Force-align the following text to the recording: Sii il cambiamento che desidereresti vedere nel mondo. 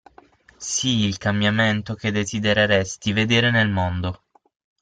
Sii 0.57 1.05
il 1.05 1.19
cambiamento 1.19 1.93
che 1.93 2.11
desidereresti 2.11 3.13
vedere 3.13 3.51
nel 3.51 3.69
mondo. 3.69 4.23